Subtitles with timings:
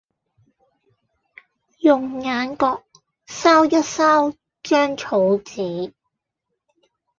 [1.81, 2.81] 用眼角
[3.27, 5.93] 睄一睄張草紙